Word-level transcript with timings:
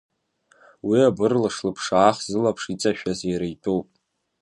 Уи 0.87 0.99
абырлаш 1.09 1.55
лыԥшаах, 1.65 2.17
зылаԥш 2.29 2.63
иҵашәаз, 2.73 3.19
иара 3.31 3.47
итәуп. 3.53 3.87